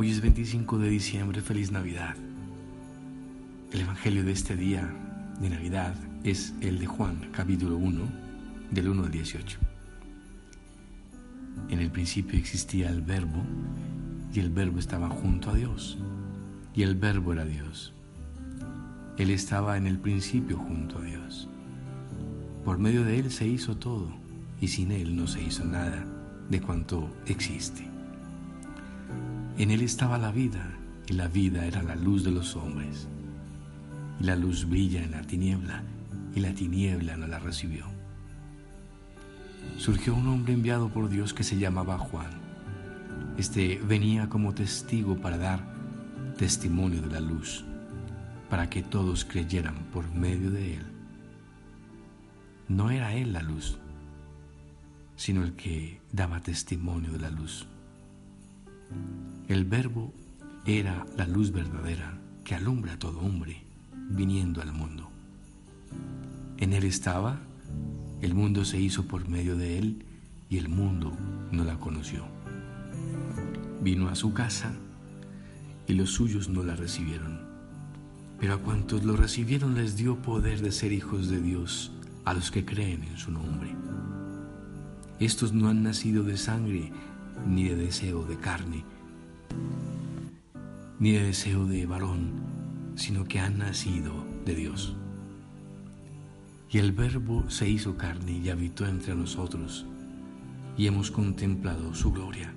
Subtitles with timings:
[0.00, 2.14] Hoy es 25 de diciembre, feliz Navidad.
[3.72, 4.88] El Evangelio de este día
[5.40, 5.92] de Navidad
[6.22, 8.02] es el de Juan, capítulo 1,
[8.70, 9.58] del 1 al 18.
[11.70, 13.42] En el principio existía el verbo
[14.32, 15.98] y el verbo estaba junto a Dios
[16.76, 17.92] y el verbo era Dios.
[19.16, 21.48] Él estaba en el principio junto a Dios.
[22.64, 24.14] Por medio de Él se hizo todo
[24.60, 26.06] y sin Él no se hizo nada
[26.48, 27.87] de cuanto existe.
[29.58, 30.64] En Él estaba la vida,
[31.08, 33.08] y la vida era la luz de los hombres.
[34.20, 35.82] Y la luz brilla en la tiniebla,
[36.32, 37.86] y la tiniebla no la recibió.
[39.76, 42.30] Surgió un hombre enviado por Dios que se llamaba Juan.
[43.36, 45.64] Este venía como testigo para dar
[46.36, 47.64] testimonio de la luz,
[48.48, 50.86] para que todos creyeran por medio de él.
[52.68, 53.76] No era él la luz,
[55.16, 57.66] sino el que daba testimonio de la luz.
[59.48, 60.12] El verbo
[60.66, 63.62] era la luz verdadera que alumbra a todo hombre
[64.10, 65.08] viniendo al mundo.
[66.58, 67.38] En él estaba,
[68.20, 70.04] el mundo se hizo por medio de él
[70.50, 71.16] y el mundo
[71.52, 72.24] no la conoció.
[73.82, 74.72] Vino a su casa
[75.86, 77.40] y los suyos no la recibieron.
[78.40, 81.92] Pero a cuantos lo recibieron les dio poder de ser hijos de Dios,
[82.24, 83.74] a los que creen en su nombre.
[85.18, 86.92] Estos no han nacido de sangre,
[87.46, 88.84] ni de deseo de carne,
[90.98, 92.32] ni de deseo de varón,
[92.96, 94.12] sino que han nacido
[94.44, 94.96] de Dios.
[96.70, 99.86] Y el Verbo se hizo carne y habitó entre nosotros,
[100.76, 102.52] y hemos contemplado su gloria,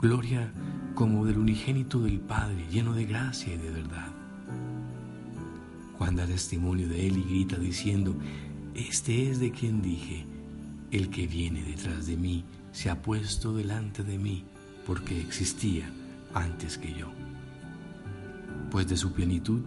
[0.00, 0.52] gloria
[0.94, 4.08] como del unigénito del Padre, lleno de gracia y de verdad.
[5.96, 8.16] Juan da testimonio de él y grita diciendo,
[8.74, 10.26] Este es de quien dije,
[10.90, 14.44] el que viene detrás de mí se ha puesto delante de mí
[14.86, 15.90] porque existía
[16.34, 17.10] antes que yo.
[18.70, 19.62] Pues de su plenitud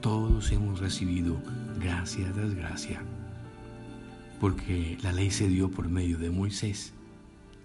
[0.00, 1.40] todos hemos recibido
[1.78, 3.02] gracia tras gracia,
[4.40, 6.92] porque la ley se dio por medio de Moisés,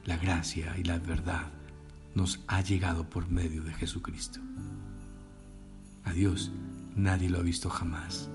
[0.06, 1.48] la gracia y la verdad
[2.14, 4.40] nos ha llegado por medio de Jesucristo.
[6.04, 6.52] A Dios
[6.96, 8.30] nadie lo ha visto jamás.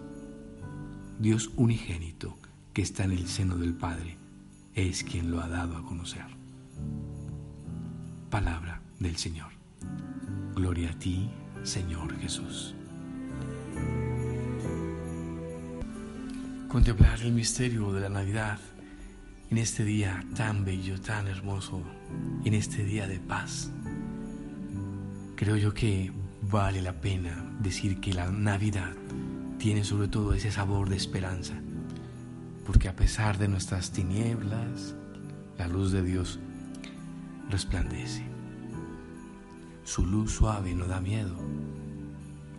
[1.19, 2.37] Dios unigénito
[2.73, 4.17] que está en el seno del Padre
[4.75, 6.25] es quien lo ha dado a conocer.
[8.31, 9.51] Palabra del Señor.
[10.55, 11.31] Gloria a ti,
[11.63, 12.75] Señor Jesús.
[16.69, 18.59] Contemplar el misterio de la Navidad
[19.51, 21.83] en este día tan bello, tan hermoso,
[22.45, 23.73] en este día de paz.
[25.35, 28.93] Creo yo que vale la pena decir que la Navidad
[29.59, 31.61] tiene sobre todo ese sabor de esperanza
[32.65, 34.95] porque a pesar de nuestras tinieblas,
[35.59, 36.39] la luz de Dios
[37.49, 38.25] resplandece.
[39.85, 41.37] Su luz suave no da miedo.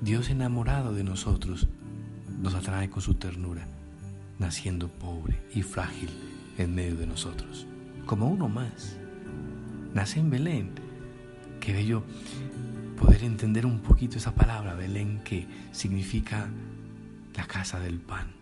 [0.02, 1.68] Dios enamorado de nosotros
[2.42, 3.68] nos atrae con su ternura,
[4.40, 6.10] naciendo pobre y frágil
[6.58, 7.68] en medio de nosotros,
[8.06, 8.98] como uno más.
[9.94, 10.72] Nace en Belén.
[11.60, 12.04] Qué bello
[13.00, 16.50] poder entender un poquito esa palabra, Belén, que significa
[17.36, 18.41] la casa del pan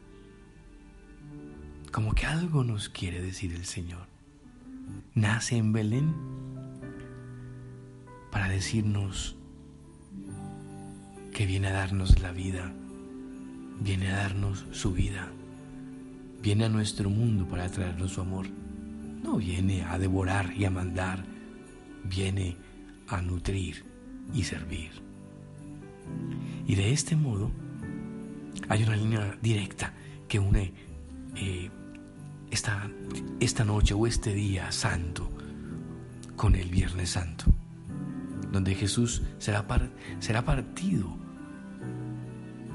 [1.91, 4.07] como que algo nos quiere decir el Señor.
[5.13, 6.13] Nace en Belén
[8.31, 9.35] para decirnos
[11.33, 12.73] que viene a darnos la vida,
[13.79, 15.31] viene a darnos su vida,
[16.41, 18.47] viene a nuestro mundo para traernos su amor.
[19.23, 21.25] No viene a devorar y a mandar,
[22.03, 22.57] viene
[23.07, 23.85] a nutrir
[24.33, 24.91] y servir.
[26.67, 27.51] Y de este modo
[28.67, 29.93] hay una línea directa
[30.27, 30.88] que une
[31.35, 31.69] eh,
[32.51, 32.89] esta,
[33.39, 35.29] esta noche o este día santo
[36.35, 37.45] con el Viernes Santo,
[38.51, 39.65] donde Jesús será,
[40.19, 41.17] será partido.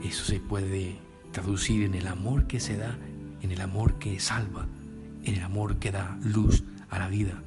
[0.02, 0.98] Eso se puede
[1.32, 2.98] traducir en el amor que se da,
[3.42, 4.66] en el amor que salva,
[5.24, 7.42] en el amor que da luz a la vida,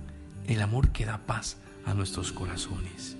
[0.45, 3.15] en el amor que da paz a nuestros corazones.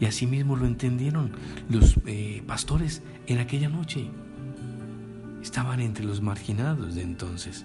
[0.00, 1.32] Y asimismo lo entendieron
[1.68, 4.10] los eh, pastores en aquella noche.
[5.48, 7.64] Estaban entre los marginados de entonces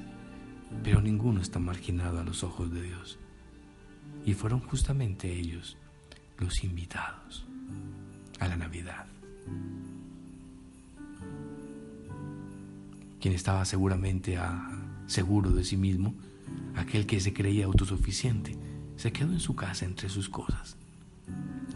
[0.82, 3.20] pero ninguno está marginado a los ojos de Dios.
[4.26, 5.78] Y fueron justamente ellos
[6.40, 7.46] los invitados
[8.40, 9.06] a la Navidad.
[13.20, 14.40] Quien estaba seguramente
[15.08, 16.16] seguro de sí mismo,
[16.76, 18.58] aquel que se creía autosuficiente,
[18.96, 20.78] se quedó en su casa entre sus cosas.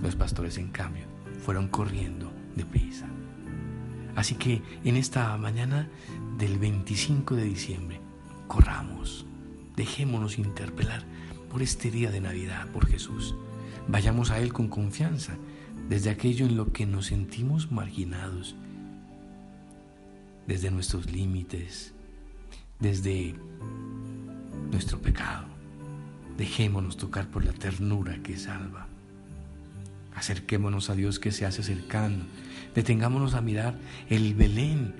[0.01, 1.05] Los pastores, en cambio,
[1.43, 3.07] fueron corriendo deprisa.
[4.17, 5.87] Así que en esta mañana
[6.37, 8.01] del 25 de diciembre,
[8.47, 9.25] corramos,
[9.77, 11.05] dejémonos interpelar
[11.49, 13.33] por este día de Navidad, por Jesús,
[13.89, 15.37] Vayamos a Él con confianza,
[15.87, 18.55] desde aquello en lo que nos sentimos marginados,
[20.45, 21.93] desde nuestros límites,
[22.79, 23.33] desde
[24.71, 25.47] nuestro pecado.
[26.37, 28.87] Dejémonos tocar por la ternura que salva.
[30.17, 32.25] Acerquémonos a Dios que se hace cercano.
[32.73, 33.75] Detengámonos a mirar
[34.09, 34.95] el Belén.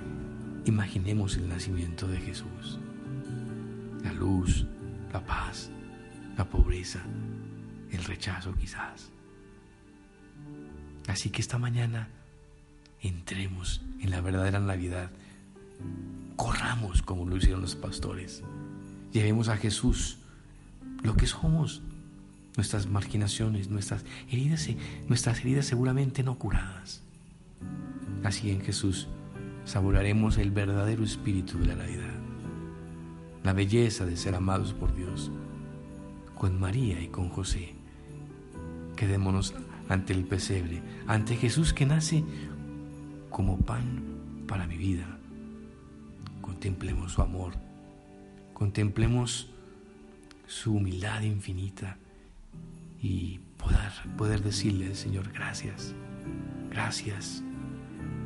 [0.66, 2.78] Imaginemos el nacimiento de Jesús.
[4.04, 4.68] La luz,
[5.12, 5.72] la paz,
[6.38, 7.02] la pobreza,
[7.90, 9.10] el rechazo quizás.
[11.08, 12.10] Así que esta mañana
[13.02, 15.10] entremos en la verdadera Navidad.
[16.36, 18.44] Corramos como lo hicieron los pastores.
[19.12, 20.20] Llevemos a Jesús
[21.02, 21.82] lo que somos,
[22.58, 24.68] nuestras marginaciones, nuestras heridas,
[25.08, 27.04] nuestras heridas seguramente no curadas.
[28.24, 29.08] Así en Jesús
[29.64, 32.16] saborearemos el verdadero espíritu de la Navidad,
[33.44, 35.32] la belleza de ser amados por Dios,
[36.36, 37.76] con María y con José.
[38.96, 39.54] Quedémonos
[39.88, 42.24] ante el pesebre, ante Jesús que nace
[43.30, 44.04] como pan
[44.48, 45.20] para mi vida.
[46.42, 47.54] Contemplemos su amor,
[48.56, 49.52] contemplemos
[50.48, 51.98] su humildad infinita
[53.02, 55.94] y poder, poder decirle Señor gracias,
[56.70, 57.44] gracias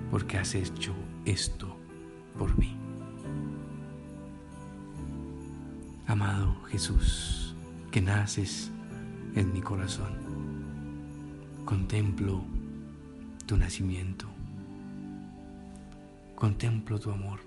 [0.10, 0.94] porque has hecho
[1.26, 1.78] esto
[2.38, 2.76] por mí.
[6.08, 7.56] Amado Jesús,
[7.92, 8.70] que naces
[9.36, 10.12] en mi corazón,
[11.64, 12.44] contemplo
[13.46, 14.28] tu nacimiento,
[16.36, 17.40] contemplo tu amor,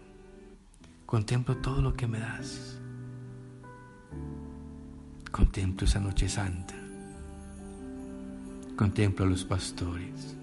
[1.05, 2.81] contemplo todo lo que me das,
[5.31, 6.84] contemplo esa noche santa
[8.77, 10.37] Contemplo a los pastores.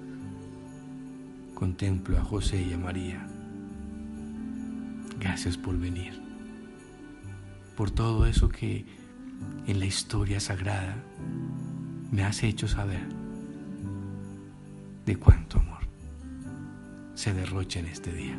[1.53, 3.27] Contemplo a José y a María.
[5.19, 6.13] Gracias por venir.
[7.75, 8.85] Por todo eso que
[9.67, 10.95] en la historia sagrada
[12.09, 13.05] me has hecho saber
[15.05, 15.81] de cuánto amor
[17.15, 18.37] se derrocha en este día.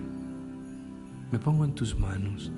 [1.31, 2.51] Me pongo en tus manos.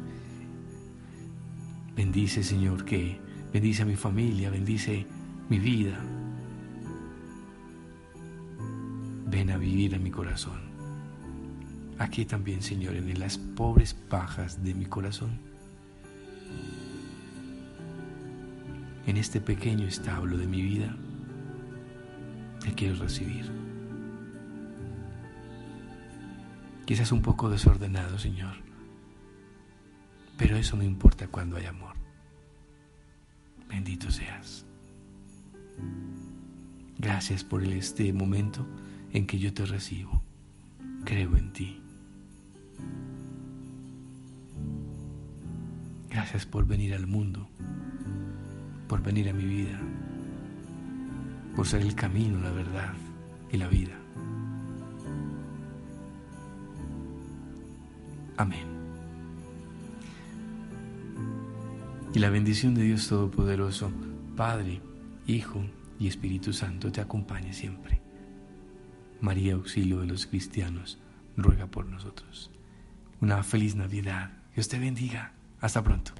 [1.96, 3.18] Bendice, Señor, que
[3.52, 5.04] bendice a mi familia, bendice
[5.48, 5.98] mi vida,
[9.26, 10.60] ven a vivir a mi corazón.
[11.98, 15.38] Aquí también, Señor, en las pobres pajas de mi corazón.
[19.06, 20.96] En este pequeño establo de mi vida,
[22.60, 23.50] te quiero recibir.
[26.86, 28.56] Quizás un poco desordenado, Señor,
[30.36, 31.94] pero eso no importa cuando hay amor.
[33.68, 34.66] Bendito seas.
[36.98, 38.66] Gracias por este momento
[39.14, 40.20] en que yo te recibo.
[41.04, 41.80] Creo en ti.
[46.10, 47.48] Gracias por venir al mundo,
[48.88, 49.80] por venir a mi vida,
[51.56, 52.92] por ser el camino, la verdad
[53.50, 53.94] y la vida.
[58.36, 58.66] Amén.
[62.12, 63.92] Y la bendición de Dios Todopoderoso,
[64.36, 64.80] Padre,
[65.26, 65.64] Hijo
[66.00, 68.03] y Espíritu Santo te acompañe siempre.
[69.24, 70.98] María, auxilio de los cristianos,
[71.34, 72.50] ruega por nosotros.
[73.22, 74.32] Una feliz Navidad.
[74.54, 75.32] Dios te bendiga.
[75.60, 76.12] Hasta pronto.